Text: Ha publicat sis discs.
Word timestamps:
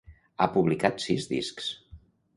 Ha 0.37 0.47
publicat 0.55 1.05
sis 1.05 1.31
discs. 1.35 1.69